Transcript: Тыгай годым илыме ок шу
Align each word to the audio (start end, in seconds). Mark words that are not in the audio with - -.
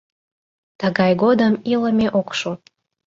Тыгай 0.79 1.11
годым 1.23 1.53
илыме 1.73 2.07
ок 2.19 2.29
шу 2.39 2.51